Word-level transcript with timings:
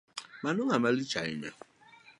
Mano 0.43 0.61
ng'amalich 0.65 1.13
hainya. 1.19 1.51